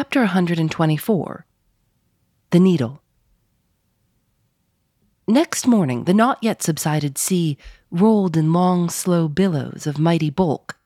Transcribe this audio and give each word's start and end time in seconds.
Chapter 0.00 0.20
124 0.20 1.44
The 2.52 2.58
Needle. 2.58 3.02
Next 5.28 5.66
morning, 5.66 6.04
the 6.04 6.14
not 6.14 6.38
yet 6.40 6.62
subsided 6.62 7.18
sea 7.18 7.58
rolled 7.90 8.34
in 8.34 8.50
long, 8.50 8.88
slow 8.88 9.28
billows 9.28 9.86
of 9.86 9.98
mighty 9.98 10.30
bulk, 10.30 10.78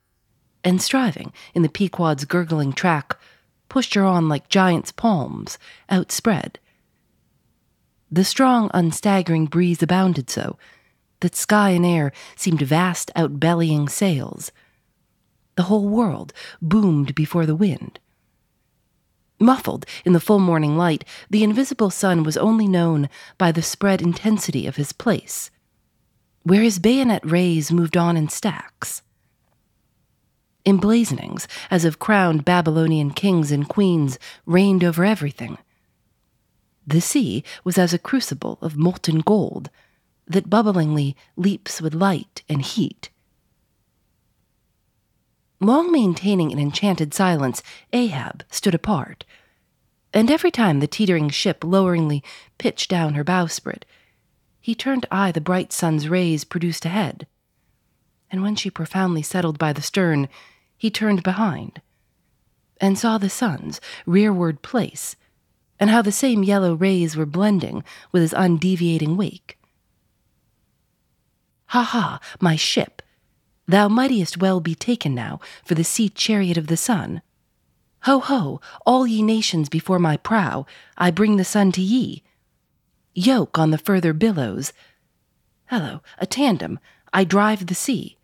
and 0.64 0.82
striving 0.82 1.32
in 1.54 1.62
the 1.62 1.68
Pequod's 1.68 2.24
gurgling 2.24 2.73
track, 2.73 3.16
pushed 3.68 3.95
her 3.95 4.02
on 4.02 4.29
like 4.29 4.48
giants' 4.48 4.90
palms, 4.90 5.60
outspread. 5.88 6.59
The 8.10 8.24
strong, 8.24 8.68
unstaggering 8.74 9.46
breeze 9.46 9.80
abounded 9.80 10.29
so 10.29 10.59
that 11.20 11.37
sky 11.37 11.70
and 11.70 11.87
air 11.87 12.10
seemed 12.35 12.62
vast, 12.62 13.12
outbellying 13.15 13.88
sails. 13.88 14.51
The 15.54 15.62
whole 15.70 15.88
world 15.88 16.32
boomed 16.60 17.15
before 17.15 17.46
the 17.46 17.54
wind. 17.54 18.01
Muffled 19.40 19.85
in 20.04 20.13
the 20.13 20.21
full 20.21 20.38
morning 20.38 20.77
light, 20.77 21.04
the 21.29 21.43
invisible 21.43 21.90
sun 21.90 22.23
was 22.23 22.37
only 22.37 22.68
known 22.68 23.09
by 23.37 23.51
the 23.51 23.63
spread 23.63 24.01
intensity 24.01 24.66
of 24.66 24.76
his 24.76 24.93
place, 24.93 25.51
where 26.43 26.63
his 26.63 26.79
bayonet 26.79 27.29
rays 27.29 27.73
moved 27.73 27.96
on 27.96 28.16
in 28.16 28.29
stacks. 28.29 29.02
Emblazonings, 30.65 31.46
as 31.71 31.85
of 31.85 31.99
crowned 31.99 32.45
Babylonian 32.45 33.10
kings 33.10 33.51
and 33.51 33.68
queens, 33.68 34.18
reigned 34.46 34.82
over 34.82 35.04
everything. 35.04 35.59
The 36.87 37.01
sea 37.01 37.45
was 37.65 37.76
as 37.76 37.93
a 37.93 37.98
crucible 37.98 38.59
of 38.60 38.76
molten 38.76 39.21
gold 39.21 39.71
that 40.26 40.48
bubblingly 40.48 41.15
leaps 41.37 41.82
with 41.82 41.95
light 41.95 42.43
and 42.48 42.63
heat. 42.63 43.10
Long 45.60 45.91
maintaining 45.91 46.52
an 46.52 46.59
enchanted 46.59 47.15
silence, 47.15 47.63
Ahab 47.93 48.45
stood 48.51 48.74
apart. 48.74 49.24
And 50.13 50.30
every 50.30 50.51
time 50.51 50.80
the 50.80 50.87
teetering 50.87 51.29
ship 51.30 51.65
loweringly 51.65 52.23
pitched 52.59 52.91
down 52.91 53.15
her 53.15 53.24
bowsprit, 53.24 53.85
he 54.60 54.75
turned 54.75 55.07
eye 55.10 55.32
the 55.32 55.41
bright 55.41 55.73
sun's 55.73 56.09
rays 56.09 56.45
produced 56.45 56.85
ahead. 56.85 57.27
And 58.30 58.43
when 58.43 58.57
she 58.57 58.71
profoundly 58.71 59.23
settled 59.23 59.59
by 59.59 59.73
the 59.73 59.82
stern, 59.82 60.29
he 60.77 60.91
turned 60.91 61.23
behind 61.23 61.80
and 62.80 62.99
saw 62.99 63.19
the 63.19 63.30
sun's 63.30 63.80
rearward 64.06 64.62
place, 64.62 65.16
and 65.78 65.91
how 65.91 66.03
the 66.03 66.12
same 66.12 66.43
yellow 66.43 66.75
rays 66.75 67.16
were 67.16 67.27
blending 67.27 67.84
with 68.12 68.22
his 68.22 68.34
undeviating 68.34 69.16
wake. 69.16 69.59
Ha 71.66 71.82
ha, 71.82 72.20
my 72.41 72.56
ship, 72.56 73.03
Thou 73.66 73.88
mightest 73.88 74.38
well 74.38 74.60
be 74.60 74.75
taken 74.75 75.14
now 75.14 75.41
for 75.64 75.75
the 75.75 75.84
sea 75.84 76.08
chariot 76.08 76.58
of 76.58 76.66
the 76.66 76.76
sun. 76.76 77.22
Ho 78.02 78.20
ho, 78.20 78.60
all 78.84 79.06
ye 79.06 79.22
nations 79.22 79.69
before 79.69 79.98
my 79.98 80.16
prow, 80.19 80.66
I 80.98 81.10
bring 81.10 81.36
the 81.36 81.44
sun 81.44 81.72
to 81.72 81.80
ye. 81.80 82.22
Yoke 83.14 83.58
on 83.58 83.70
the 83.70 83.78
further 83.78 84.12
billows. 84.12 84.72
Hello, 85.66 86.02
a 86.19 86.26
tandem, 86.26 86.78
I 87.12 87.25
drive 87.25 87.66
the 87.66 87.75
sea. 87.75 88.19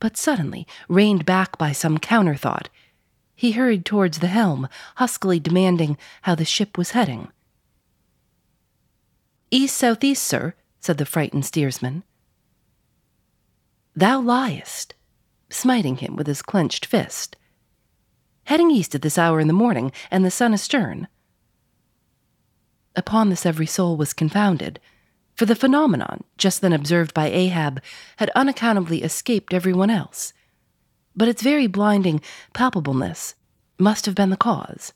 But 0.00 0.16
suddenly, 0.16 0.66
reined 0.88 1.26
back 1.26 1.58
by 1.58 1.72
some 1.72 1.98
counterthought, 1.98 2.68
he 3.34 3.52
hurried 3.52 3.84
towards 3.84 4.20
the 4.20 4.28
helm, 4.28 4.68
huskily 4.96 5.38
demanding 5.38 5.98
how 6.22 6.34
the 6.34 6.44
ship 6.44 6.78
was 6.78 6.92
heading. 6.92 7.28
East 9.50 9.76
southeast, 9.76 10.24
sir, 10.24 10.54
said 10.80 10.98
the 10.98 11.06
frightened 11.06 11.44
steersman. 11.44 12.04
Thou 13.98 14.20
liest, 14.20 14.94
smiting 15.50 15.96
him 15.96 16.14
with 16.14 16.28
his 16.28 16.40
clenched 16.40 16.86
fist. 16.86 17.36
Heading 18.44 18.70
east 18.70 18.94
at 18.94 19.02
this 19.02 19.18
hour 19.18 19.40
in 19.40 19.48
the 19.48 19.52
morning, 19.52 19.90
and 20.08 20.24
the 20.24 20.30
sun 20.30 20.54
astern. 20.54 21.08
Upon 22.94 23.28
this 23.28 23.44
every 23.44 23.66
soul 23.66 23.96
was 23.96 24.12
confounded, 24.12 24.78
for 25.34 25.46
the 25.46 25.56
phenomenon, 25.56 26.22
just 26.36 26.60
then 26.60 26.72
observed 26.72 27.12
by 27.12 27.26
Ahab, 27.26 27.82
had 28.18 28.30
unaccountably 28.36 29.02
escaped 29.02 29.52
everyone 29.52 29.90
else. 29.90 30.32
But 31.16 31.26
its 31.26 31.42
very 31.42 31.66
blinding 31.66 32.20
palpableness 32.54 33.34
must 33.80 34.06
have 34.06 34.14
been 34.14 34.30
the 34.30 34.36
cause. 34.36 34.92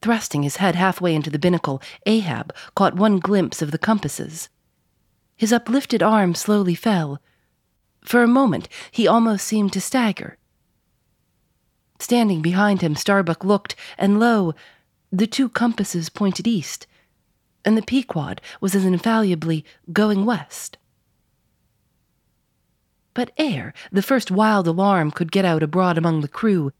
Thrusting 0.00 0.44
his 0.44 0.56
head 0.56 0.76
halfway 0.76 1.14
into 1.14 1.28
the 1.28 1.38
binnacle, 1.38 1.82
Ahab 2.06 2.54
caught 2.74 2.96
one 2.96 3.18
glimpse 3.18 3.60
of 3.60 3.70
the 3.70 3.76
compasses. 3.76 4.48
His 5.36 5.52
uplifted 5.52 6.02
arm 6.02 6.34
slowly 6.34 6.74
fell. 6.74 7.20
For 8.02 8.22
a 8.22 8.28
moment, 8.28 8.68
he 8.90 9.08
almost 9.08 9.46
seemed 9.46 9.72
to 9.72 9.80
stagger. 9.80 10.38
Standing 11.98 12.42
behind 12.42 12.82
him, 12.82 12.94
Starbuck 12.94 13.44
looked, 13.44 13.76
and 13.96 14.20
lo, 14.20 14.54
the 15.10 15.26
two 15.26 15.48
compasses 15.48 16.08
pointed 16.08 16.46
east, 16.46 16.86
and 17.64 17.76
the 17.76 17.82
Pequod 17.82 18.40
was 18.60 18.74
as 18.74 18.84
infallibly 18.84 19.64
going 19.92 20.24
west. 20.24 20.76
But 23.14 23.30
ere 23.38 23.72
the 23.92 24.02
first 24.02 24.30
wild 24.30 24.66
alarm 24.66 25.12
could 25.12 25.32
get 25.32 25.44
out 25.44 25.62
abroad 25.62 25.96
among 25.96 26.20
the 26.20 26.28
crew, 26.28 26.72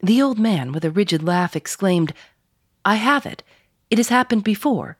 the 0.00 0.20
old 0.20 0.38
man, 0.38 0.72
with 0.72 0.84
a 0.84 0.90
rigid 0.90 1.22
laugh, 1.22 1.56
exclaimed, 1.56 2.12
I 2.84 2.96
have 2.96 3.26
it. 3.26 3.42
It 3.90 3.98
has 3.98 4.08
happened 4.08 4.44
before. 4.44 4.98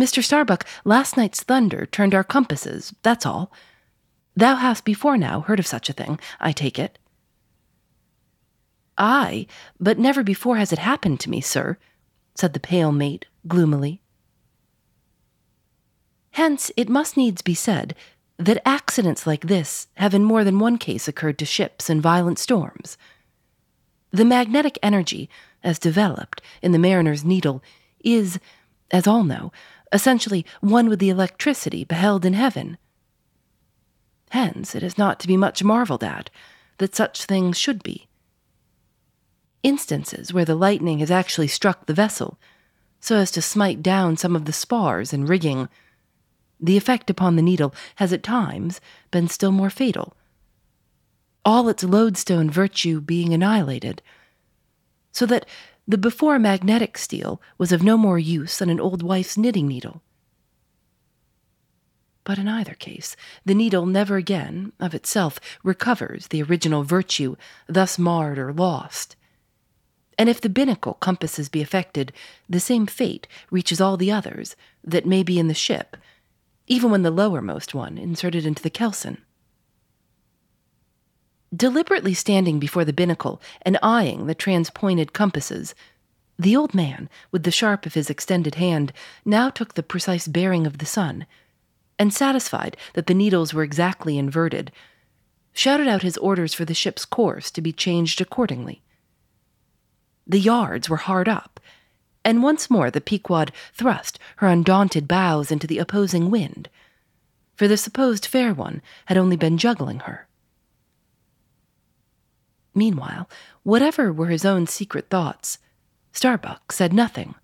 Mr. 0.00 0.24
Starbuck, 0.24 0.64
last 0.84 1.16
night's 1.18 1.42
thunder 1.42 1.84
turned 1.84 2.14
our 2.14 2.24
compasses, 2.24 2.94
that's 3.02 3.26
all. 3.26 3.52
Thou 4.34 4.54
hast 4.54 4.84
before 4.84 5.18
now 5.18 5.42
heard 5.42 5.58
of 5.58 5.66
such 5.66 5.90
a 5.90 5.92
thing, 5.92 6.18
I 6.40 6.52
take 6.52 6.78
it. 6.78 6.98
Ay, 8.96 9.46
but 9.78 9.98
never 9.98 10.22
before 10.22 10.56
has 10.56 10.72
it 10.72 10.78
happened 10.78 11.20
to 11.20 11.30
me, 11.30 11.42
sir, 11.42 11.76
said 12.34 12.54
the 12.54 12.60
pale 12.60 12.92
mate 12.92 13.26
gloomily. 13.46 14.00
Hence, 16.32 16.70
it 16.76 16.88
must 16.88 17.16
needs 17.16 17.42
be 17.42 17.54
said 17.54 17.94
that 18.38 18.66
accidents 18.66 19.26
like 19.26 19.48
this 19.48 19.88
have 19.94 20.14
in 20.14 20.24
more 20.24 20.44
than 20.44 20.58
one 20.58 20.78
case 20.78 21.08
occurred 21.08 21.38
to 21.38 21.44
ships 21.44 21.90
in 21.90 22.00
violent 22.00 22.38
storms. 22.38 22.96
The 24.12 24.24
magnetic 24.24 24.78
energy, 24.82 25.28
as 25.62 25.78
developed 25.78 26.40
in 26.62 26.72
the 26.72 26.78
mariner's 26.78 27.22
needle, 27.22 27.62
is, 28.02 28.38
as 28.90 29.06
all 29.06 29.24
know, 29.24 29.52
essentially 29.92 30.44
one 30.60 30.88
with 30.88 30.98
the 30.98 31.10
electricity 31.10 31.84
beheld 31.84 32.24
in 32.24 32.34
heaven. 32.34 32.78
Hence, 34.30 34.74
it 34.74 34.82
is 34.82 34.96
not 34.96 35.18
to 35.20 35.28
be 35.28 35.36
much 35.36 35.64
marveled 35.64 36.04
at 36.04 36.30
that 36.78 36.94
such 36.94 37.24
things 37.24 37.58
should 37.58 37.82
be. 37.82 38.06
Instances 39.62 40.32
where 40.32 40.44
the 40.44 40.54
lightning 40.54 41.00
has 41.00 41.10
actually 41.10 41.48
struck 41.48 41.86
the 41.86 41.94
vessel, 41.94 42.38
so 43.00 43.16
as 43.16 43.30
to 43.32 43.42
smite 43.42 43.82
down 43.82 44.16
some 44.16 44.36
of 44.36 44.44
the 44.44 44.52
spars 44.52 45.12
and 45.12 45.28
rigging, 45.28 45.68
the 46.60 46.76
effect 46.76 47.10
upon 47.10 47.36
the 47.36 47.42
needle 47.42 47.74
has 47.96 48.12
at 48.12 48.22
times 48.22 48.80
been 49.10 49.28
still 49.28 49.52
more 49.52 49.70
fatal, 49.70 50.14
all 51.44 51.68
its 51.68 51.82
lodestone 51.82 52.50
virtue 52.50 53.00
being 53.00 53.32
annihilated, 53.32 54.02
so 55.12 55.26
that 55.26 55.46
the 55.90 55.98
before 55.98 56.38
magnetic 56.38 56.96
steel 56.96 57.42
was 57.58 57.72
of 57.72 57.82
no 57.82 57.96
more 57.96 58.18
use 58.18 58.58
than 58.58 58.70
an 58.70 58.78
old 58.78 59.02
wife's 59.02 59.36
knitting 59.36 59.66
needle. 59.66 60.02
But 62.22 62.38
in 62.38 62.46
either 62.46 62.74
case, 62.74 63.16
the 63.44 63.56
needle 63.56 63.86
never 63.86 64.16
again, 64.16 64.72
of 64.78 64.94
itself, 64.94 65.40
recovers 65.64 66.28
the 66.28 66.44
original 66.44 66.84
virtue 66.84 67.34
thus 67.66 67.98
marred 67.98 68.38
or 68.38 68.52
lost. 68.52 69.16
And 70.16 70.28
if 70.28 70.40
the 70.40 70.48
binnacle 70.48 70.94
compasses 70.94 71.48
be 71.48 71.60
affected, 71.60 72.12
the 72.48 72.60
same 72.60 72.86
fate 72.86 73.26
reaches 73.50 73.80
all 73.80 73.96
the 73.96 74.12
others 74.12 74.54
that 74.84 75.06
may 75.06 75.24
be 75.24 75.40
in 75.40 75.48
the 75.48 75.54
ship, 75.54 75.96
even 76.68 76.92
when 76.92 77.02
the 77.02 77.10
lowermost 77.10 77.74
one 77.74 77.98
inserted 77.98 78.46
into 78.46 78.62
the 78.62 78.70
kelson. 78.70 79.18
Deliberately 81.54 82.14
standing 82.14 82.60
before 82.60 82.84
the 82.84 82.92
binnacle 82.92 83.42
and 83.62 83.76
eyeing 83.82 84.26
the 84.26 84.34
transpointed 84.36 85.12
compasses, 85.12 85.74
the 86.38 86.56
old 86.56 86.74
man, 86.74 87.10
with 87.32 87.42
the 87.42 87.50
sharp 87.50 87.86
of 87.86 87.94
his 87.94 88.08
extended 88.08 88.54
hand, 88.54 88.92
now 89.24 89.50
took 89.50 89.74
the 89.74 89.82
precise 89.82 90.28
bearing 90.28 90.66
of 90.66 90.78
the 90.78 90.86
sun, 90.86 91.26
and 91.98 92.14
satisfied 92.14 92.76
that 92.94 93.08
the 93.08 93.14
needles 93.14 93.52
were 93.52 93.64
exactly 93.64 94.16
inverted, 94.16 94.70
shouted 95.52 95.88
out 95.88 96.02
his 96.02 96.16
orders 96.18 96.54
for 96.54 96.64
the 96.64 96.72
ship's 96.72 97.04
course 97.04 97.50
to 97.50 97.60
be 97.60 97.72
changed 97.72 98.20
accordingly. 98.20 98.80
The 100.26 100.40
yards 100.40 100.88
were 100.88 100.98
hard 100.98 101.28
up, 101.28 101.60
and 102.24 102.42
once 102.42 102.70
more 102.70 102.90
the 102.90 103.00
Pequod 103.00 103.52
thrust 103.74 104.18
her 104.36 104.46
undaunted 104.46 105.08
bows 105.08 105.50
into 105.50 105.66
the 105.66 105.78
opposing 105.78 106.30
wind, 106.30 106.70
for 107.56 107.66
the 107.66 107.76
supposed 107.76 108.24
fair 108.24 108.54
one 108.54 108.80
had 109.06 109.18
only 109.18 109.36
been 109.36 109.58
juggling 109.58 110.00
her. 110.00 110.28
Meanwhile, 112.74 113.28
whatever 113.62 114.12
were 114.12 114.28
his 114.28 114.44
own 114.44 114.66
secret 114.66 115.08
thoughts, 115.10 115.58
Starbuck 116.12 116.72
said 116.72 116.92
nothing. 116.92 117.34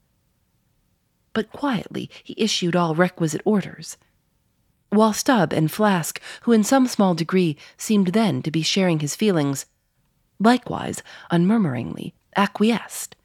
But 1.33 1.53
quietly 1.53 2.11
he 2.25 2.35
issued 2.37 2.77
all 2.77 2.95
requisite 2.95 3.43
orders. 3.45 3.97
While 4.91 5.13
Stubb 5.13 5.53
and 5.53 5.71
Flask, 5.71 6.21
who 6.43 6.53
in 6.53 6.65
some 6.65 6.87
small 6.87 7.15
degree 7.15 7.57
seemed 7.77 8.09
then 8.09 8.43
to 8.43 8.51
be 8.51 8.63
sharing 8.63 9.01
his 9.01 9.17
feelings, 9.17 9.67
likewise 10.39 11.03
unmurmuringly 11.31 12.13
acquiesced. 12.37 13.17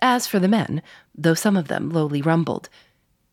As 0.00 0.26
for 0.26 0.40
the 0.40 0.48
men, 0.48 0.82
though 1.16 1.34
some 1.34 1.56
of 1.56 1.68
them 1.68 1.90
lowly 1.90 2.20
rumbled, 2.20 2.68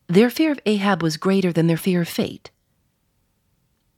their 0.08 0.30
fear 0.30 0.52
of 0.52 0.60
Ahab 0.66 1.02
was 1.02 1.18
greater 1.18 1.52
than 1.52 1.68
their 1.68 1.78
fear 1.78 2.02
of 2.02 2.08
fate. 2.08 2.52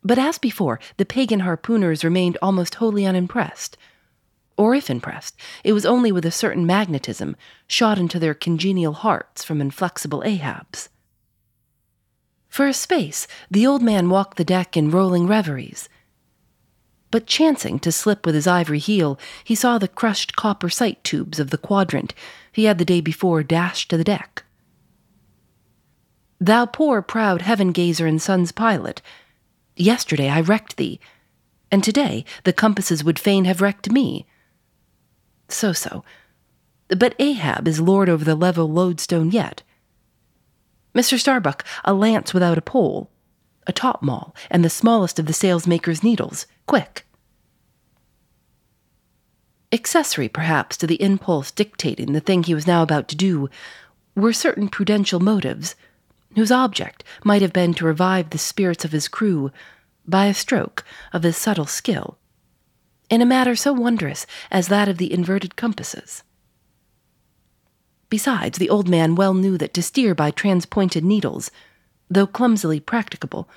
But 0.04 0.18
as 0.18 0.38
before, 0.38 0.80
the 0.98 1.06
pagan 1.06 1.42
harpooners 1.42 2.04
remained 2.04 2.38
almost 2.42 2.76
wholly 2.76 3.06
unimpressed. 3.06 3.78
Or 4.58 4.76
if 4.76 4.90
impressed, 4.90 5.36
it 5.64 5.74
was 5.74 5.86
only 5.86 6.12
with 6.12 6.26
a 6.26 6.32
certain 6.32 6.66
magnetism 6.66 7.36
shot 7.68 7.98
into 7.98 8.20
their 8.20 8.34
congenial 8.34 8.94
hearts 8.94 9.44
from 9.44 9.62
inflexible 9.62 10.24
Ahab's. 10.24 10.90
For 12.50 12.68
a 12.68 12.74
space, 12.74 13.28
the 13.50 13.66
old 13.66 13.82
man 13.82 14.10
walked 14.10 14.38
the 14.38 14.44
deck 14.44 14.76
in 14.76 14.92
rolling 14.92 15.26
reveries. 15.26 15.88
But 17.10 17.26
chancing 17.26 17.80
to 17.80 17.92
slip 17.92 18.26
with 18.26 18.36
his 18.36 18.48
ivory 18.48 18.80
heel, 18.80 19.20
he 19.44 19.56
saw 19.56 19.78
the 19.78 19.88
crushed 19.88 20.36
copper 20.36 20.70
sight 20.70 21.04
tubes 21.04 21.40
of 21.40 21.50
the 21.50 21.58
quadrant 21.58 22.14
he 22.52 22.66
had 22.66 22.78
the 22.78 22.86
day 22.86 23.02
before 23.02 23.44
dashed 23.44 23.90
to 23.90 23.98
the 23.98 24.04
deck. 24.04 24.44
Thou 26.40 26.66
poor 26.66 27.02
proud 27.02 27.42
heaven 27.42 27.72
gazer 27.72 28.08
and 28.08 28.22
sun's 28.22 28.52
pilot, 28.52 29.02
Yesterday 29.82 30.30
I 30.30 30.42
wrecked 30.42 30.78
thee, 30.78 31.00
and 31.72 31.84
today 31.84 32.24
the 32.44 32.54
compasses 32.54 33.04
would 33.04 33.18
fain 33.18 33.46
have 33.46 33.62
wrecked 33.62 33.92
me. 33.92 34.28
So 35.50 35.74
so. 35.74 36.04
But 36.90 37.16
Ahab 37.18 37.68
is 37.68 37.80
lord 37.80 38.08
over 38.08 38.24
the 38.24 38.36
level 38.36 38.70
lodestone 38.70 39.32
yet. 39.32 39.64
Mr. 40.94 41.18
Starbuck, 41.18 41.66
a 41.84 41.96
lance 41.96 42.32
without 42.32 42.60
a 42.60 42.62
pole, 42.62 43.10
a 43.66 43.74
topmaul, 43.74 44.36
and 44.52 44.64
the 44.64 44.70
smallest 44.70 45.18
of 45.18 45.26
the 45.26 45.34
sailmaker's 45.34 46.04
needles. 46.04 46.46
Quick! 46.68 47.08
Accessory, 49.72 50.30
perhaps, 50.30 50.78
to 50.78 50.86
the 50.86 51.02
impulse 51.02 51.50
dictating 51.50 52.14
the 52.14 52.20
thing 52.20 52.44
he 52.44 52.54
was 52.54 52.68
now 52.68 52.84
about 52.84 53.08
to 53.08 53.16
do, 53.16 53.50
were 54.14 54.32
certain 54.32 54.70
prudential 54.70 55.20
motives 55.20 55.76
whose 56.36 56.52
object 56.52 57.04
might 57.24 57.42
have 57.42 57.54
been 57.54 57.74
to 57.74 57.86
revive 57.86 58.30
the 58.30 58.38
spirits 58.38 58.86
of 58.86 58.92
his 58.92 59.08
crew 59.08 59.52
by 60.08 60.26
a 60.26 60.34
stroke 60.34 60.84
of 61.14 61.24
his 61.24 61.38
subtle 61.38 61.66
skill, 61.66 62.18
in 63.10 63.22
a 63.22 63.26
matter 63.26 63.56
so 63.56 63.74
wondrous 63.74 64.26
as 64.50 64.68
that 64.68 64.88
of 64.88 64.98
the 64.98 65.12
inverted 65.12 65.56
compasses. 65.56 66.24
Besides, 68.10 68.58
the 68.58 68.70
old 68.70 68.90
man 68.90 69.16
well 69.16 69.34
knew 69.34 69.58
that 69.58 69.74
to 69.74 69.84
steer 69.84 70.14
by 70.14 70.32
transpointed 70.32 71.04
needles, 71.04 71.52
though 72.10 72.28
clumsily 72.28 72.80
practicable, 72.80 73.48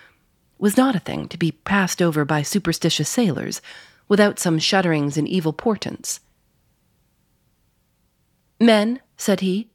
was 0.58 0.76
not 0.76 0.94
a 0.94 1.00
thing 1.00 1.28
to 1.28 1.38
be 1.38 1.52
passed 1.52 2.00
over 2.00 2.24
by 2.24 2.42
superstitious 2.42 3.08
sailors 3.08 3.60
without 4.08 4.38
some 4.38 4.58
shudderings 4.58 5.16
and 5.16 5.26
evil 5.26 5.52
portents. 5.52 6.20
Men, 8.60 9.00
said 9.16 9.40
he, 9.40 9.68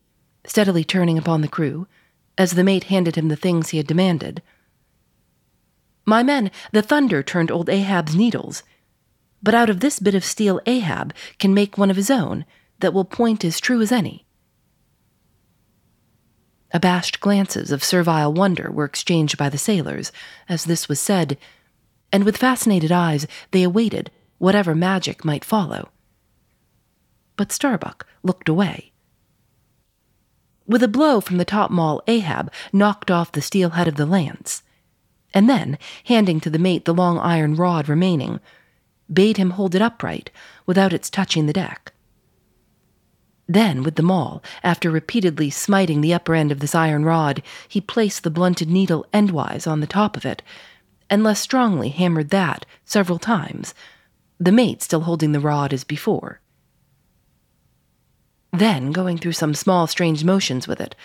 steadily 0.45 0.83
turning 0.83 1.17
upon 1.17 1.41
the 1.41 1.47
crew, 1.47 1.87
as 2.39 2.53
the 2.53 2.63
mate 2.63 2.85
handed 2.85 3.15
him 3.15 3.27
the 3.27 3.35
things 3.35 3.69
he 3.69 3.77
had 3.77 3.85
demanded. 3.85 4.41
My 6.05 6.23
men, 6.23 6.49
the 6.71 6.81
thunder 6.81 7.21
turned 7.21 7.51
old 7.51 7.69
Ahab's 7.69 8.15
needles. 8.15 8.63
But 9.43 9.53
out 9.53 9.69
of 9.69 9.81
this 9.81 9.99
bit 9.99 10.15
of 10.15 10.25
steel 10.25 10.59
Ahab 10.65 11.13
can 11.37 11.53
make 11.53 11.77
one 11.77 11.91
of 11.91 11.97
his 11.97 12.09
own 12.09 12.45
that 12.79 12.93
will 12.93 13.05
point 13.05 13.43
as 13.43 13.59
true 13.59 13.81
as 13.81 13.91
any. 13.91 14.25
Abashed 16.71 17.19
glances 17.19 17.71
of 17.71 17.83
servile 17.83 18.31
wonder 18.31 18.71
were 18.71 18.85
exchanged 18.85 19.37
by 19.37 19.49
the 19.49 19.57
sailors 19.57 20.11
as 20.47 20.63
this 20.63 20.87
was 20.87 20.99
said, 20.99 21.37
and 22.11 22.23
with 22.23 22.37
fascinated 22.37 22.91
eyes 22.91 23.27
they 23.51 23.63
awaited 23.63 24.11
whatever 24.37 24.73
magic 24.73 25.25
might 25.25 25.43
follow. 25.43 25.89
But 27.35 27.51
Starbuck 27.51 28.07
looked 28.23 28.47
away. 28.47 28.88
With 30.69 30.83
a 30.83 30.87
blow 30.87 31.19
from 31.19 31.37
the 31.37 31.45
top 31.45 31.71
maul, 31.71 32.03
Ahab 32.05 32.53
knocked 32.71 33.09
off 33.09 33.31
the 33.31 33.41
steel 33.41 33.71
head 33.71 33.87
of 33.87 33.95
the 33.95 34.05
lance, 34.05 34.61
and 35.33 35.49
then, 35.49 35.79
handing 36.05 36.39
to 36.41 36.49
the 36.51 36.59
mate 36.59 36.85
the 36.85 36.93
long 36.93 37.17
iron 37.17 37.55
rod 37.55 37.89
remaining, 37.89 38.39
bade 39.11 39.37
him 39.37 39.49
hold 39.51 39.73
it 39.73 39.81
upright 39.81 40.29
without 40.67 40.93
its 40.93 41.09
touching 41.09 41.47
the 41.47 41.53
deck. 41.53 41.91
Then, 43.47 43.81
with 43.81 43.95
the 43.95 44.03
maul, 44.03 44.43
after 44.61 44.91
repeatedly 44.91 45.49
smiting 45.49 46.01
the 46.01 46.13
upper 46.13 46.35
end 46.35 46.51
of 46.51 46.59
this 46.59 46.75
iron 46.75 47.03
rod, 47.03 47.41
he 47.67 47.81
placed 47.81 48.21
the 48.21 48.29
blunted 48.29 48.69
needle 48.69 49.07
endwise 49.11 49.65
on 49.65 49.79
the 49.79 49.87
top 49.87 50.15
of 50.15 50.23
it, 50.23 50.43
and 51.09 51.23
less 51.23 51.39
strongly 51.39 51.89
hammered 51.89 52.29
that 52.29 52.67
several 52.85 53.17
times, 53.17 53.73
the 54.39 54.51
mate 54.51 54.83
still 54.83 55.01
holding 55.01 55.31
the 55.31 55.39
rod 55.39 55.73
as 55.73 55.83
before. 55.83 56.41
Then 58.51 58.91
going 58.91 59.17
through 59.17 59.33
some 59.33 59.53
small 59.53 59.87
strange 59.87 60.23
motions 60.23 60.67
with 60.67 60.81
it, 60.81 60.95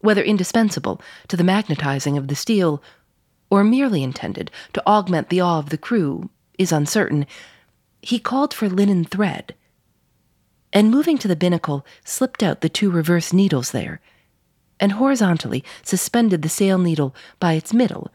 whether 0.00 0.22
indispensable 0.22 1.00
to 1.28 1.36
the 1.36 1.44
magnetizing 1.44 2.16
of 2.16 2.28
the 2.28 2.36
steel, 2.36 2.82
or 3.50 3.64
merely 3.64 4.02
intended 4.02 4.50
to 4.72 4.86
augment 4.86 5.28
the 5.28 5.40
awe 5.40 5.58
of 5.58 5.70
the 5.70 5.78
crew, 5.78 6.30
is 6.58 6.72
uncertain, 6.72 7.26
he 8.02 8.18
called 8.18 8.52
for 8.52 8.68
linen 8.68 9.04
thread, 9.04 9.54
and 10.72 10.90
moving 10.90 11.16
to 11.18 11.28
the 11.28 11.36
binnacle, 11.36 11.86
slipped 12.04 12.42
out 12.42 12.60
the 12.60 12.68
two 12.68 12.90
reverse 12.90 13.32
needles 13.32 13.70
there, 13.70 14.00
and 14.78 14.92
horizontally 14.92 15.64
suspended 15.82 16.42
the 16.42 16.48
sail 16.48 16.78
needle 16.78 17.14
by 17.40 17.54
its 17.54 17.72
middle 17.72 18.10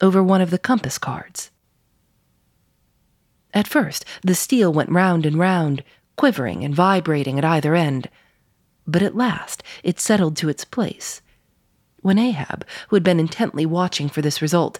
over 0.00 0.22
one 0.22 0.40
of 0.40 0.50
the 0.50 0.58
compass 0.58 0.98
cards. 0.98 1.50
At 3.54 3.68
first, 3.68 4.04
the 4.22 4.34
steel 4.34 4.72
went 4.72 4.90
round 4.90 5.24
and 5.24 5.38
round, 5.38 5.84
quivering 6.22 6.62
and 6.64 6.72
vibrating 6.72 7.36
at 7.36 7.44
either 7.44 7.74
end. 7.74 8.08
But 8.86 9.02
at 9.02 9.16
last 9.16 9.60
it 9.82 9.98
settled 9.98 10.36
to 10.36 10.48
its 10.48 10.64
place. 10.64 11.20
When 11.96 12.16
Ahab, 12.16 12.64
who 12.86 12.94
had 12.94 13.02
been 13.02 13.18
intently 13.18 13.66
watching 13.66 14.08
for 14.08 14.22
this 14.22 14.40
result, 14.40 14.78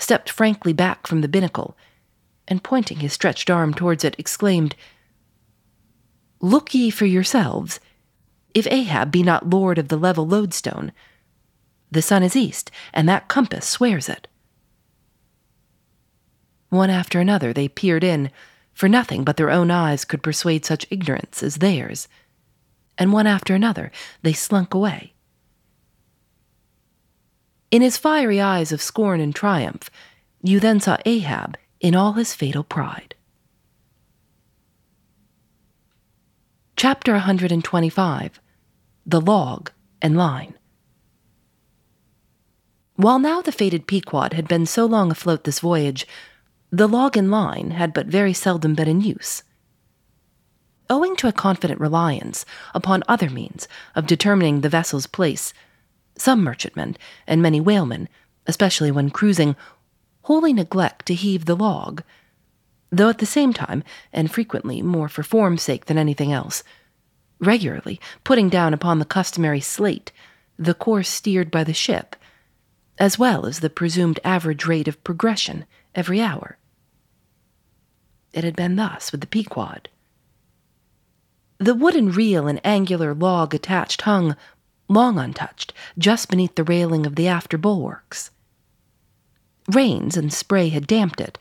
stepped 0.00 0.28
frankly 0.28 0.72
back 0.72 1.06
from 1.06 1.20
the 1.20 1.28
binnacle, 1.28 1.76
and 2.48 2.64
pointing 2.64 2.98
his 2.98 3.12
stretched 3.12 3.48
arm 3.50 3.72
towards 3.72 4.02
it, 4.02 4.16
exclaimed, 4.18 4.74
Look 6.40 6.74
ye 6.74 6.90
for 6.90 7.06
yourselves. 7.06 7.78
If 8.52 8.66
Ahab 8.66 9.12
be 9.12 9.22
not 9.22 9.48
lord 9.48 9.78
of 9.78 9.86
the 9.86 9.96
level 9.96 10.26
lodestone, 10.26 10.90
the 11.88 12.02
sun 12.02 12.24
is 12.24 12.34
east, 12.34 12.72
and 12.92 13.08
that 13.08 13.28
compass 13.28 13.64
swears 13.64 14.08
it. 14.08 14.26
One 16.68 16.90
after 16.90 17.20
another 17.20 17.52
they 17.52 17.68
peered 17.68 18.02
in, 18.02 18.32
for 18.74 18.88
nothing 18.88 19.24
but 19.24 19.36
their 19.36 19.50
own 19.50 19.70
eyes 19.70 20.04
could 20.04 20.22
persuade 20.22 20.64
such 20.64 20.86
ignorance 20.90 21.42
as 21.42 21.56
theirs. 21.56 22.08
And 22.98 23.12
one 23.12 23.26
after 23.26 23.54
another 23.54 23.90
they 24.22 24.32
slunk 24.32 24.74
away. 24.74 25.14
In 27.70 27.82
his 27.82 27.96
fiery 27.96 28.40
eyes 28.40 28.70
of 28.70 28.82
scorn 28.82 29.20
and 29.20 29.34
triumph, 29.34 29.90
you 30.42 30.60
then 30.60 30.80
saw 30.80 30.96
Ahab 31.06 31.56
in 31.80 31.94
all 31.94 32.12
his 32.12 32.34
fatal 32.34 32.62
pride. 32.62 33.14
Chapter 36.76 37.12
125 37.12 38.40
The 39.06 39.20
Log 39.20 39.70
and 40.02 40.16
Line. 40.16 40.54
While 42.96 43.18
now 43.18 43.42
the 43.42 43.52
fated 43.52 43.86
Pequod 43.86 44.34
had 44.34 44.46
been 44.46 44.66
so 44.66 44.86
long 44.86 45.10
afloat 45.10 45.44
this 45.44 45.60
voyage, 45.60 46.06
the 46.76 46.88
log 46.88 47.16
and 47.16 47.30
line 47.30 47.70
had 47.70 47.94
but 47.94 48.08
very 48.08 48.32
seldom 48.32 48.74
been 48.74 48.88
in 48.88 49.00
use. 49.00 49.44
Owing 50.90 51.14
to 51.16 51.28
a 51.28 51.32
confident 51.32 51.78
reliance 51.78 52.44
upon 52.74 53.04
other 53.06 53.30
means 53.30 53.68
of 53.94 54.08
determining 54.08 54.60
the 54.60 54.68
vessel's 54.68 55.06
place, 55.06 55.54
some 56.18 56.42
merchantmen 56.42 56.96
and 57.28 57.40
many 57.40 57.60
whalemen, 57.60 58.08
especially 58.48 58.90
when 58.90 59.10
cruising, 59.10 59.54
wholly 60.22 60.52
neglect 60.52 61.06
to 61.06 61.14
heave 61.14 61.44
the 61.44 61.54
log, 61.54 62.02
though 62.90 63.08
at 63.08 63.18
the 63.18 63.26
same 63.26 63.52
time, 63.52 63.84
and 64.12 64.32
frequently 64.32 64.82
more 64.82 65.08
for 65.08 65.22
form's 65.22 65.62
sake 65.62 65.84
than 65.84 65.96
anything 65.96 66.32
else, 66.32 66.64
regularly 67.38 68.00
putting 68.24 68.48
down 68.48 68.74
upon 68.74 68.98
the 68.98 69.04
customary 69.04 69.60
slate 69.60 70.10
the 70.58 70.74
course 70.74 71.08
steered 71.08 71.52
by 71.52 71.62
the 71.62 71.72
ship, 71.72 72.16
as 72.98 73.16
well 73.16 73.46
as 73.46 73.60
the 73.60 73.70
presumed 73.70 74.18
average 74.24 74.66
rate 74.66 74.88
of 74.88 75.02
progression 75.04 75.66
every 75.94 76.20
hour. 76.20 76.58
It 78.34 78.42
had 78.42 78.56
been 78.56 78.74
thus 78.74 79.12
with 79.12 79.20
the 79.20 79.28
Pequod. 79.28 79.88
The 81.58 81.74
wooden 81.74 82.10
reel 82.10 82.48
and 82.48 82.60
angular 82.66 83.14
log 83.14 83.54
attached 83.54 84.02
hung, 84.02 84.36
long 84.88 85.20
untouched, 85.20 85.72
just 85.96 86.28
beneath 86.28 86.56
the 86.56 86.64
railing 86.64 87.06
of 87.06 87.14
the 87.14 87.28
after 87.28 87.56
bulwarks. 87.56 88.32
Rains 89.70 90.16
and 90.16 90.32
spray 90.32 90.68
had 90.68 90.88
damped 90.88 91.20
it, 91.20 91.38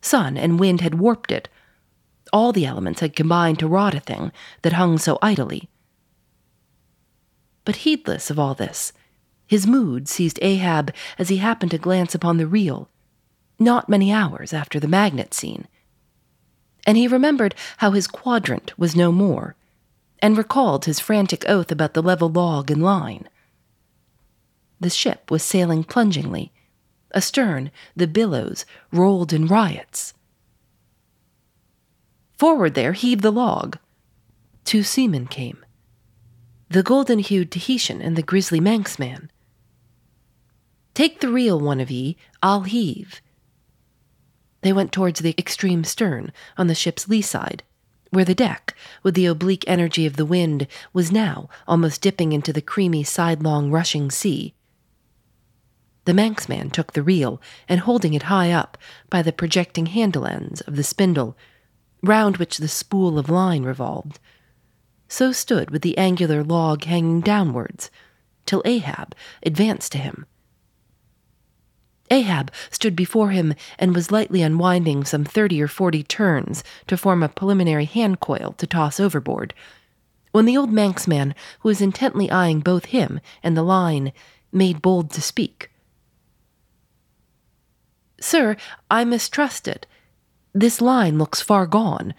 sun 0.00 0.36
and 0.36 0.60
wind 0.60 0.80
had 0.80 0.94
warped 0.94 1.32
it. 1.32 1.48
All 2.32 2.52
the 2.52 2.66
elements 2.66 3.00
had 3.00 3.16
combined 3.16 3.58
to 3.58 3.66
rot 3.66 3.94
a 3.94 4.00
thing 4.00 4.30
that 4.62 4.74
hung 4.74 4.96
so 4.96 5.18
idly. 5.20 5.68
But 7.64 7.76
heedless 7.76 8.30
of 8.30 8.38
all 8.38 8.54
this, 8.54 8.92
his 9.44 9.66
mood 9.66 10.08
seized 10.08 10.38
Ahab 10.40 10.94
as 11.18 11.30
he 11.30 11.38
happened 11.38 11.72
to 11.72 11.78
glance 11.78 12.14
upon 12.14 12.36
the 12.36 12.46
reel, 12.46 12.88
not 13.58 13.88
many 13.88 14.12
hours 14.12 14.52
after 14.52 14.78
the 14.78 14.86
magnet 14.86 15.34
scene 15.34 15.66
and 16.88 16.96
he 16.96 17.06
remembered 17.06 17.54
how 17.76 17.90
his 17.90 18.06
quadrant 18.06 18.72
was 18.78 18.96
no 18.96 19.12
more, 19.12 19.54
and 20.20 20.38
recalled 20.38 20.86
his 20.86 20.98
frantic 20.98 21.46
oath 21.46 21.70
about 21.70 21.92
the 21.92 22.02
level 22.02 22.30
log 22.30 22.70
and 22.70 22.82
line. 22.82 23.28
The 24.80 24.88
ship 24.88 25.30
was 25.30 25.42
sailing 25.42 25.84
plungingly. 25.84 26.50
Astern, 27.12 27.70
the 27.94 28.06
billows 28.06 28.64
rolled 28.90 29.34
in 29.34 29.46
riots. 29.46 30.14
Forward 32.38 32.72
there 32.72 32.94
heaved 32.94 33.22
the 33.22 33.30
log. 33.30 33.76
Two 34.64 34.82
seamen 34.82 35.26
came 35.26 35.62
the 36.70 36.82
golden 36.82 37.18
hued 37.18 37.50
Tahitian 37.50 38.00
and 38.00 38.16
the 38.16 38.22
grizzly 38.22 38.60
Manxman. 38.60 39.28
Take 40.94 41.20
the 41.20 41.28
reel, 41.28 41.60
one 41.60 41.80
of 41.80 41.90
ye, 41.90 42.16
I'll 42.42 42.62
heave, 42.62 43.20
they 44.62 44.72
went 44.72 44.92
towards 44.92 45.20
the 45.20 45.34
extreme 45.38 45.84
stern, 45.84 46.32
on 46.56 46.66
the 46.66 46.74
ship's 46.74 47.08
lee 47.08 47.22
side, 47.22 47.62
where 48.10 48.24
the 48.24 48.34
deck, 48.34 48.74
with 49.02 49.14
the 49.14 49.26
oblique 49.26 49.64
energy 49.66 50.06
of 50.06 50.16
the 50.16 50.24
wind, 50.24 50.66
was 50.92 51.12
now 51.12 51.48
almost 51.66 52.00
dipping 52.00 52.32
into 52.32 52.52
the 52.52 52.62
creamy, 52.62 53.04
sidelong, 53.04 53.70
rushing 53.70 54.10
sea. 54.10 54.54
The 56.04 56.14
Manxman 56.14 56.72
took 56.72 56.92
the 56.92 57.02
reel, 57.02 57.40
and 57.68 57.80
holding 57.80 58.14
it 58.14 58.24
high 58.24 58.50
up 58.50 58.78
by 59.10 59.22
the 59.22 59.32
projecting 59.32 59.86
handle 59.86 60.26
ends 60.26 60.60
of 60.62 60.76
the 60.76 60.82
spindle, 60.82 61.36
round 62.02 62.38
which 62.38 62.58
the 62.58 62.68
spool 62.68 63.18
of 63.18 63.28
line 63.28 63.62
revolved, 63.62 64.18
so 65.08 65.32
stood 65.32 65.70
with 65.70 65.82
the 65.82 65.96
angular 65.98 66.42
log 66.42 66.84
hanging 66.84 67.20
downwards, 67.20 67.90
till 68.46 68.62
Ahab 68.64 69.14
advanced 69.42 69.92
to 69.92 69.98
him 69.98 70.26
Ahab 72.10 72.50
stood 72.70 72.96
before 72.96 73.30
him 73.30 73.54
and 73.78 73.94
was 73.94 74.10
lightly 74.10 74.42
unwinding 74.42 75.04
some 75.04 75.24
thirty 75.24 75.60
or 75.60 75.68
forty 75.68 76.02
turns 76.02 76.64
to 76.86 76.96
form 76.96 77.22
a 77.22 77.28
preliminary 77.28 77.84
hand 77.84 78.20
coil 78.20 78.54
to 78.58 78.66
toss 78.66 78.98
overboard, 78.98 79.54
when 80.32 80.44
the 80.44 80.56
old 80.56 80.70
Manxman, 80.70 81.34
who 81.60 81.68
was 81.68 81.80
intently 81.80 82.30
eyeing 82.30 82.60
both 82.60 82.86
him 82.86 83.20
and 83.42 83.56
the 83.56 83.62
line, 83.62 84.12
made 84.52 84.82
bold 84.82 85.10
to 85.12 85.22
speak. 85.22 85.70
Sir, 88.20 88.56
I 88.90 89.04
mistrust 89.04 89.68
it. 89.68 89.86
This 90.52 90.80
line 90.80 91.18
looks 91.18 91.40
far 91.40 91.66
gone. 91.66 92.14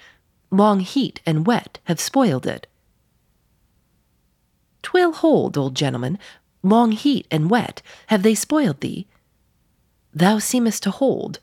Long 0.49 0.79
heat 0.79 1.21
and 1.25 1.45
wet 1.45 1.79
have 1.85 1.99
spoiled 1.99 2.47
it. 2.47 2.67
Twill 4.81 5.11
hold, 5.11 5.57
old 5.57 5.75
gentleman. 5.75 6.17
Long 6.63 6.91
heat 6.91 7.27
and 7.29 7.49
wet, 7.49 7.81
have 8.07 8.23
they 8.23 8.35
spoiled 8.35 8.81
thee? 8.81 9.07
Thou 10.13 10.39
seemest 10.39 10.83
to 10.83 10.91
hold, 10.91 11.39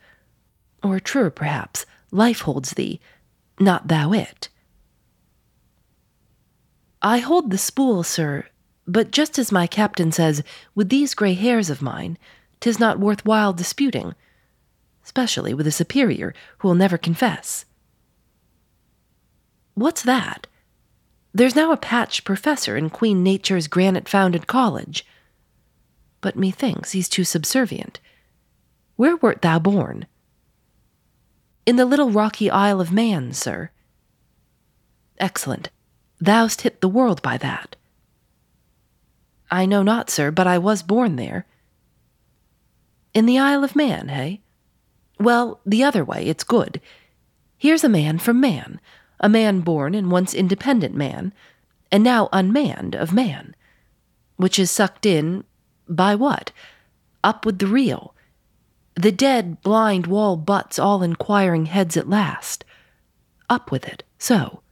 or 0.82 1.00
truer 1.00 1.30
perhaps, 1.30 1.86
life 2.10 2.40
holds 2.40 2.72
thee, 2.72 3.00
not 3.60 3.88
thou 3.88 4.12
it. 4.12 4.48
I 7.02 7.18
hold 7.18 7.50
the 7.50 7.58
spool, 7.58 8.02
sir, 8.02 8.46
but 8.86 9.10
just 9.10 9.38
as 9.38 9.52
my 9.52 9.66
captain 9.66 10.12
says, 10.12 10.42
with 10.74 10.88
these 10.88 11.14
grey 11.14 11.34
hairs 11.34 11.70
of 11.70 11.82
mine, 11.82 12.18
'tis 12.60 12.78
not 12.80 12.98
worth 12.98 13.24
while 13.24 13.52
disputing, 13.52 14.14
especially 15.04 15.54
with 15.54 15.66
a 15.66 15.72
superior 15.72 16.34
who 16.58 16.68
will 16.68 16.74
never 16.74 16.98
confess. 16.98 17.64
What's 19.74 20.02
that? 20.02 20.46
There's 21.32 21.54
now 21.54 21.70
a 21.70 21.76
patched 21.76 22.24
professor 22.24 22.76
in 22.76 22.88
Queen 22.88 23.22
Nature's 23.22 23.68
granite 23.68 24.08
founded 24.08 24.46
college. 24.46 25.04
But 26.22 26.34
methinks 26.34 26.92
he's 26.92 27.10
too 27.10 27.24
subservient. 27.24 28.00
Where 28.96 29.16
wert 29.16 29.42
thou 29.42 29.58
born? 29.58 30.06
In 31.66 31.76
the 31.76 31.84
little 31.84 32.10
rocky 32.10 32.50
Isle 32.50 32.80
of 32.80 32.92
Man, 32.92 33.32
sir. 33.32 33.70
Excellent. 35.18 35.70
Thou'st 36.22 36.62
hit 36.62 36.80
the 36.80 36.88
world 36.88 37.20
by 37.22 37.36
that. 37.38 37.76
I 39.50 39.66
know 39.66 39.82
not, 39.82 40.10
sir, 40.10 40.30
but 40.30 40.46
I 40.46 40.58
was 40.58 40.82
born 40.82 41.16
there. 41.16 41.46
In 43.12 43.26
the 43.26 43.38
Isle 43.38 43.64
of 43.64 43.76
Man, 43.76 44.08
hey? 44.08 44.40
Well, 45.20 45.60
the 45.64 45.84
other 45.84 46.04
way, 46.04 46.26
it's 46.26 46.44
good. 46.44 46.80
Here's 47.58 47.84
a 47.84 47.88
man 47.88 48.18
from 48.18 48.40
man, 48.40 48.80
a 49.20 49.28
man 49.28 49.60
born 49.60 49.94
and 49.94 50.10
once 50.10 50.34
independent 50.34 50.94
man, 50.94 51.32
and 51.92 52.02
now 52.02 52.28
unmanned 52.32 52.94
of 52.94 53.12
man, 53.12 53.54
which 54.36 54.58
is 54.58 54.70
sucked 54.70 55.06
in 55.06 55.44
by 55.88 56.14
what? 56.14 56.52
Up 57.22 57.46
with 57.46 57.58
the 57.58 57.66
reel 57.66 58.14
the 58.96 59.12
dead, 59.12 59.60
blind 59.62 60.06
wall 60.06 60.36
butts 60.36 60.78
all 60.78 61.02
inquiring 61.02 61.66
heads 61.66 61.96
at 61.96 62.08
last. 62.08 62.64
Up 63.48 63.70
with 63.70 63.86
it, 63.86 64.02
so. 64.18 64.62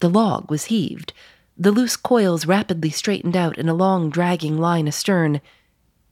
The 0.00 0.10
log 0.10 0.50
was 0.50 0.66
heaved, 0.66 1.12
the 1.56 1.72
loose 1.72 1.96
coils 1.96 2.46
rapidly 2.46 2.90
straightened 2.90 3.36
out 3.36 3.58
in 3.58 3.68
a 3.68 3.74
long, 3.74 4.10
dragging 4.10 4.58
line 4.58 4.86
astern, 4.86 5.40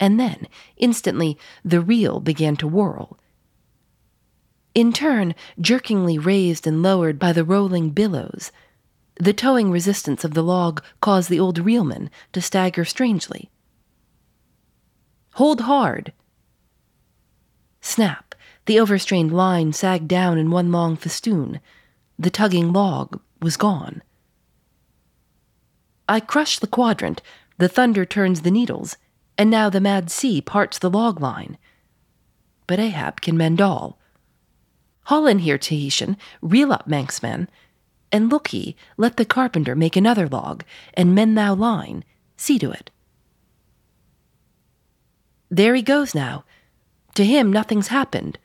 and 0.01 0.19
then, 0.19 0.49
instantly, 0.77 1.39
the 1.65 1.81
reel 1.81 2.19
began 2.19 2.57
to 2.57 2.67
whirl. 2.67 3.19
In 4.75 4.93
turn, 4.93 5.35
jerkingly 5.61 6.19
raised 6.19 6.67
and 6.67 6.83
lowered 6.83 7.19
by 7.19 7.33
the 7.33 7.45
rolling 7.45 7.91
billows, 7.91 8.51
the 9.21 9.33
towing 9.33 9.71
resistance 9.71 10.25
of 10.25 10.35
the 10.35 10.43
log 10.43 10.83
caused 11.01 11.31
the 11.31 11.41
old 11.41 11.59
reelman 11.59 12.11
to 12.33 12.43
stagger 12.43 12.85
strangely. 12.85 13.51
Hold 15.37 15.61
hard. 15.61 16.15
Snap. 17.83 18.35
The 18.65 18.81
overstrained 18.81 19.35
line 19.35 19.75
sagged 19.75 20.09
down 20.09 20.39
in 20.39 20.51
one 20.51 20.73
long 20.73 20.97
festoon. 20.97 21.61
The 22.19 22.31
tugging 22.31 22.73
log 22.73 23.21
was 23.43 23.59
gone. 23.59 24.03
I 26.09 26.21
crush 26.21 26.59
the 26.59 26.67
quadrant, 26.67 27.21
the 27.59 27.69
thunder 27.69 28.07
turns 28.07 28.41
the 28.41 28.51
needles, 28.51 28.97
and 29.37 29.51
now 29.51 29.69
the 29.69 29.79
mad 29.79 30.11
sea 30.11 30.41
parts 30.41 30.79
the 30.79 30.89
log 30.89 31.21
line. 31.21 31.59
But 32.67 32.79
Ahab 32.79 33.21
can 33.21 33.37
mend 33.37 33.61
all. 33.61 33.99
Haul 35.03 35.27
in 35.27 35.41
here, 35.41 35.59
Tahitian, 35.59 36.17
reel 36.41 36.73
up, 36.73 36.89
Manxman, 36.89 37.47
and 38.11 38.31
look 38.31 38.55
ye, 38.55 38.75
let 38.97 39.19
the 39.19 39.27
carpenter 39.27 39.75
make 39.77 39.97
another 39.97 40.29
log, 40.29 40.65
and 40.95 41.15
mend 41.15 41.37
thou 41.37 41.55
line. 41.55 42.05
See 42.39 42.59
to 42.59 42.71
it. 42.71 42.91
There 45.51 45.75
he 45.75 45.83
goes 45.83 46.15
now. 46.15 46.45
To 47.15 47.25
him, 47.25 47.53
nothing's 47.53 47.89
happened. 47.89 48.39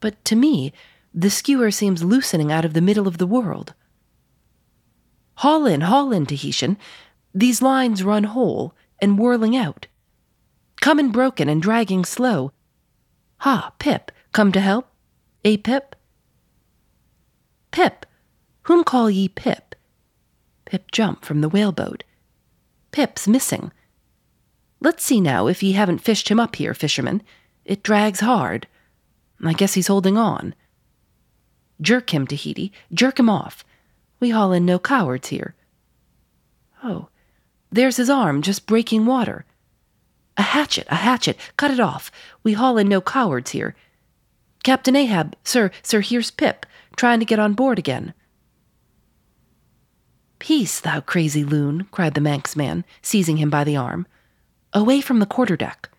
But 0.00 0.24
to 0.26 0.36
me, 0.36 0.72
the 1.14 1.30
skewer 1.30 1.70
seems 1.70 2.04
loosening 2.04 2.52
out 2.52 2.64
of 2.64 2.74
the 2.74 2.80
middle 2.80 3.08
of 3.08 3.18
the 3.18 3.26
world. 3.26 3.74
Haul 5.36 5.66
in, 5.66 5.82
haul 5.82 6.12
in, 6.12 6.26
Tahitian. 6.26 6.76
These 7.34 7.62
lines 7.62 8.02
run 8.02 8.24
whole 8.24 8.74
and 9.00 9.18
whirling 9.18 9.56
out. 9.56 9.86
Coming 10.80 11.10
broken 11.10 11.48
and 11.48 11.62
dragging 11.62 12.04
slow. 12.04 12.52
Ha, 13.38 13.72
Pip, 13.78 14.10
come 14.32 14.50
to 14.52 14.60
help? 14.60 14.88
Eh, 15.44 15.56
Pip? 15.62 15.94
Pip, 17.70 18.06
whom 18.62 18.82
call 18.82 19.10
ye 19.10 19.28
Pip? 19.28 19.74
Pip 20.64 20.90
jump 20.90 21.24
from 21.24 21.40
the 21.40 21.48
whaleboat. 21.48 22.02
Pip's 22.90 23.28
missing. 23.28 23.70
Let's 24.80 25.04
see 25.04 25.20
now 25.20 25.46
if 25.46 25.62
ye 25.62 25.72
haven't 25.72 25.98
fished 25.98 26.28
him 26.28 26.38
up 26.38 26.56
here, 26.56 26.74
fisherman. 26.74 27.22
It 27.64 27.82
drags 27.82 28.20
hard. 28.20 28.66
I 29.44 29.52
guess 29.52 29.74
he's 29.74 29.88
holding 29.88 30.16
on. 30.16 30.54
Jerk 31.80 32.12
him, 32.12 32.26
Tahiti. 32.26 32.72
Jerk 32.92 33.18
him 33.18 33.30
off. 33.30 33.64
We 34.20 34.30
haul 34.30 34.52
in 34.52 34.64
no 34.64 34.78
cowards 34.78 35.28
here. 35.28 35.54
Oh, 36.82 37.08
there's 37.70 37.96
his 37.96 38.10
arm 38.10 38.42
just 38.42 38.66
breaking 38.66 39.06
water. 39.06 39.44
A 40.36 40.42
hatchet, 40.42 40.86
a 40.88 40.96
hatchet. 40.96 41.36
Cut 41.56 41.70
it 41.70 41.80
off. 41.80 42.10
We 42.42 42.52
haul 42.52 42.78
in 42.78 42.88
no 42.88 43.00
cowards 43.00 43.50
here. 43.50 43.74
Captain 44.62 44.96
Ahab, 44.96 45.36
sir, 45.44 45.70
sir, 45.82 46.00
here's 46.00 46.30
Pip, 46.30 46.66
trying 46.96 47.20
to 47.20 47.26
get 47.26 47.38
on 47.38 47.54
board 47.54 47.78
again. 47.78 48.12
Peace, 50.38 50.80
thou 50.80 51.00
crazy 51.00 51.44
loon, 51.44 51.88
cried 51.90 52.14
the 52.14 52.20
Manx 52.20 52.54
man, 52.54 52.84
seizing 53.02 53.38
him 53.38 53.50
by 53.50 53.64
the 53.64 53.76
arm. 53.76 54.06
Away 54.78 55.00
from 55.00 55.18
the 55.18 55.26
quarterdeck. 55.26 55.90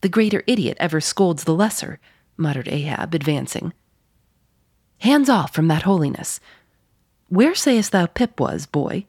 The 0.00 0.08
greater 0.08 0.42
idiot 0.48 0.76
ever 0.80 1.00
scolds 1.00 1.44
the 1.44 1.54
lesser, 1.54 2.00
muttered 2.36 2.66
Ahab, 2.66 3.14
advancing. 3.14 3.72
Hands 4.98 5.28
off 5.28 5.54
from 5.54 5.68
that 5.68 5.84
holiness. 5.84 6.40
Where 7.28 7.54
sayest 7.54 7.92
thou 7.92 8.06
Pip 8.06 8.40
was, 8.40 8.66
boy? 8.66 9.06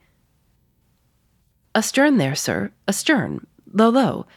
Astern 1.73 2.19
there, 2.19 2.35
sir, 2.35 2.71
astern, 2.87 3.47
low, 3.73 3.89
low. 3.89 4.27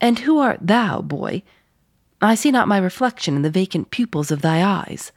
And 0.00 0.18
who 0.18 0.40
art 0.40 0.58
thou, 0.60 1.00
boy? 1.00 1.44
I 2.20 2.34
see 2.34 2.50
not 2.50 2.66
my 2.66 2.78
reflection 2.78 3.36
in 3.36 3.42
the 3.42 3.48
vacant 3.48 3.92
pupils 3.92 4.32
of 4.32 4.42
thy 4.42 4.64
eyes. 4.64 5.12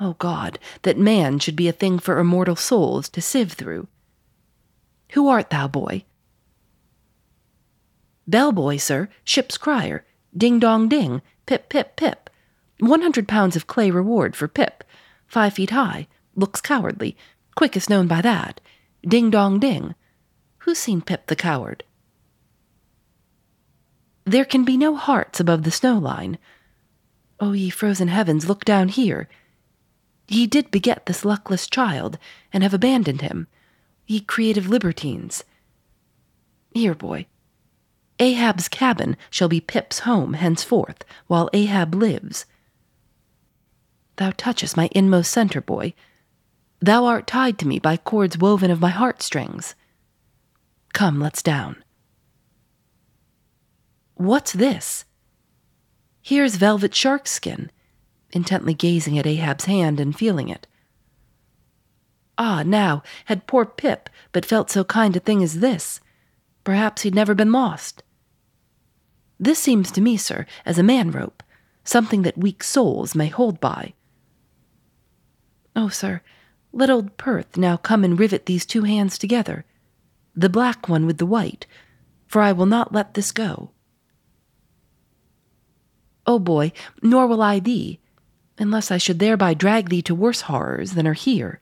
O 0.00 0.08
oh 0.08 0.16
God, 0.18 0.58
that 0.82 0.98
man 0.98 1.38
should 1.38 1.54
be 1.54 1.68
a 1.68 1.72
thing 1.72 2.00
for 2.00 2.18
immortal 2.18 2.56
souls 2.56 3.08
to 3.10 3.22
sieve 3.22 3.52
through. 3.52 3.86
Who 5.10 5.28
art 5.28 5.50
thou, 5.50 5.68
boy? 5.68 6.04
Bellboy, 8.26 8.78
sir, 8.78 9.08
ship's 9.24 9.56
crier. 9.56 10.04
Ding 10.36 10.58
dong 10.58 10.88
ding, 10.88 11.22
pip 11.46 11.68
pip 11.68 11.96
pip. 11.96 12.28
One 12.80 13.00
hundred 13.00 13.26
pounds 13.26 13.56
of 13.56 13.66
clay 13.66 13.90
reward 13.90 14.36
for 14.36 14.48
Pip. 14.48 14.84
Five 15.26 15.54
feet 15.54 15.70
high, 15.70 16.08
looks 16.34 16.60
cowardly, 16.60 17.16
quickest 17.54 17.88
known 17.88 18.06
by 18.06 18.20
that. 18.20 18.60
Ding 19.02 19.30
dong 19.30 19.58
ding. 19.58 19.94
Who's 20.58 20.78
seen 20.78 21.00
Pip 21.00 21.26
the 21.28 21.36
coward? 21.36 21.84
There 24.24 24.44
can 24.44 24.64
be 24.64 24.76
no 24.76 24.96
hearts 24.96 25.40
above 25.40 25.62
the 25.62 25.70
snow 25.70 25.96
line. 25.96 26.38
O 27.38 27.52
ye 27.52 27.70
frozen 27.70 28.08
heavens, 28.08 28.48
look 28.48 28.64
down 28.64 28.88
here. 28.88 29.28
Ye 30.28 30.46
did 30.46 30.70
beget 30.70 31.06
this 31.06 31.24
luckless 31.24 31.68
child, 31.68 32.18
and 32.52 32.62
have 32.62 32.74
abandoned 32.74 33.20
him, 33.20 33.46
ye 34.06 34.20
creative 34.20 34.68
libertines. 34.68 35.44
Here, 36.72 36.94
boy. 36.94 37.26
Ahab's 38.18 38.68
cabin 38.68 39.16
shall 39.30 39.48
be 39.48 39.60
Pip's 39.60 40.00
home 40.00 40.34
henceforth, 40.34 41.04
while 41.26 41.50
Ahab 41.52 41.94
lives. 41.94 42.46
Thou 44.16 44.32
touchest 44.36 44.76
my 44.76 44.88
inmost 44.92 45.30
centre, 45.30 45.60
boy. 45.60 45.92
Thou 46.80 47.04
art 47.04 47.26
tied 47.26 47.58
to 47.58 47.66
me 47.66 47.78
by 47.78 47.96
cords 47.96 48.38
woven 48.38 48.70
of 48.70 48.80
my 48.80 48.88
heartstrings. 48.90 49.74
Come, 50.92 51.20
let's 51.20 51.42
down. 51.42 51.82
What's 54.14 54.52
this? 54.52 55.04
Here's 56.22 56.56
velvet 56.56 56.94
shark 56.94 57.26
skin, 57.26 57.70
intently 58.32 58.72
gazing 58.72 59.18
at 59.18 59.26
Ahab's 59.26 59.66
hand 59.66 60.00
and 60.00 60.16
feeling 60.16 60.48
it. 60.48 60.66
Ah, 62.38 62.62
now, 62.64 63.02
had 63.26 63.46
poor 63.46 63.64
Pip 63.64 64.10
but 64.32 64.44
felt 64.44 64.70
so 64.70 64.84
kind 64.84 65.16
a 65.16 65.20
thing 65.20 65.42
as 65.42 65.60
this, 65.60 66.00
perhaps 66.64 67.02
he'd 67.02 67.14
never 67.14 67.34
been 67.34 67.52
lost. 67.52 68.02
This 69.38 69.58
seems 69.58 69.90
to 69.92 70.00
me, 70.00 70.16
sir, 70.16 70.46
as 70.64 70.78
a 70.78 70.82
man 70.82 71.10
rope, 71.10 71.42
something 71.84 72.22
that 72.22 72.38
weak 72.38 72.62
souls 72.62 73.14
may 73.14 73.28
hold 73.28 73.60
by. 73.60 73.94
Oh, 75.74 75.88
sir, 75.88 76.22
let 76.72 76.90
old 76.90 77.16
Perth 77.16 77.56
now 77.56 77.76
come 77.76 78.04
and 78.04 78.18
rivet 78.18 78.46
these 78.46 78.66
two 78.66 78.82
hands 78.82 79.18
together, 79.18 79.64
the 80.34 80.48
black 80.50 80.88
one 80.88 81.06
with 81.06 81.18
the 81.18 81.26
white, 81.26 81.66
for 82.26 82.42
I 82.42 82.52
will 82.52 82.66
not 82.66 82.92
let 82.92 83.14
this 83.14 83.32
go. 83.32 83.70
O 86.26 86.34
oh 86.34 86.38
boy, 86.38 86.72
nor 87.02 87.26
will 87.26 87.40
I 87.40 87.60
thee, 87.60 88.00
unless 88.58 88.90
I 88.90 88.98
should 88.98 89.20
thereby 89.20 89.54
drag 89.54 89.88
thee 89.88 90.02
to 90.02 90.14
worse 90.14 90.42
horrors 90.42 90.92
than 90.92 91.06
are 91.06 91.14
here. 91.14 91.60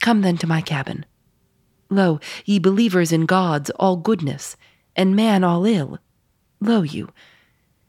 Come 0.00 0.22
then 0.22 0.36
to 0.38 0.46
my 0.46 0.60
cabin. 0.60 1.04
Lo, 1.88 2.20
ye 2.44 2.58
believers 2.58 3.12
in 3.12 3.26
gods 3.26 3.70
all 3.70 3.96
goodness, 3.96 4.56
and 4.94 5.14
man 5.14 5.44
all 5.44 5.64
ill. 5.64 5.98
Lo 6.60 6.82
you, 6.82 7.12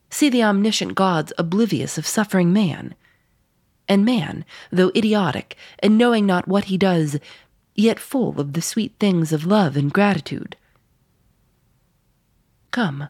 see 0.09 0.29
the 0.29 0.43
omniscient 0.43 0.95
gods 0.95 1.33
oblivious 1.37 1.97
of 1.97 2.05
suffering 2.05 2.53
man. 2.53 2.95
And 3.87 4.05
man, 4.05 4.45
though 4.71 4.91
idiotic, 4.95 5.55
and 5.79 5.97
knowing 5.97 6.25
not 6.25 6.47
what 6.47 6.65
he 6.65 6.77
does, 6.77 7.19
yet 7.75 7.99
full 7.99 8.39
of 8.39 8.53
the 8.53 8.61
sweet 8.61 8.93
things 8.99 9.31
of 9.31 9.45
love 9.45 9.77
and 9.77 9.93
gratitude. 9.93 10.57
Come, 12.71 13.07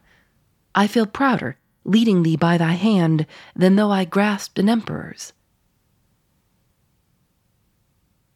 I 0.74 0.86
feel 0.86 1.06
prouder, 1.06 1.58
leading 1.84 2.22
thee 2.22 2.36
by 2.36 2.58
thy 2.58 2.72
hand, 2.72 3.26
than 3.56 3.76
though 3.76 3.90
I 3.90 4.04
grasped 4.04 4.58
an 4.58 4.68
emperor's. 4.68 5.32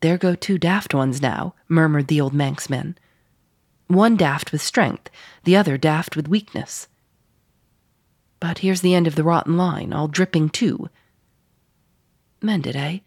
There 0.02 0.18
go 0.18 0.34
two 0.34 0.58
daft 0.58 0.94
ones 0.94 1.22
now, 1.22 1.54
murmured 1.68 2.08
the 2.08 2.20
old 2.20 2.34
Manxman. 2.34 2.96
One 3.86 4.16
daft 4.16 4.50
with 4.50 4.60
strength, 4.60 5.08
the 5.44 5.56
other 5.56 5.78
daft 5.78 6.16
with 6.16 6.26
weakness. 6.26 6.88
But 8.40 8.58
here's 8.58 8.80
the 8.80 8.94
end 8.94 9.06
of 9.06 9.14
the 9.14 9.22
rotten 9.22 9.56
line, 9.56 9.92
all 9.92 10.08
dripping 10.08 10.50
too. 10.50 10.90
Mended, 12.40 12.74
eh? 12.74 12.98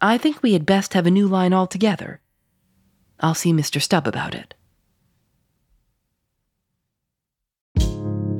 I 0.00 0.16
think 0.16 0.42
we 0.42 0.54
had 0.54 0.64
best 0.64 0.94
have 0.94 1.06
a 1.06 1.10
new 1.10 1.28
line 1.28 1.52
altogether. 1.52 2.20
I'll 3.20 3.34
see 3.34 3.52
Mr. 3.52 3.80
Stubb 3.80 4.06
about 4.06 4.34
it. 4.34 4.54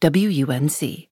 WUNC. 0.00 1.08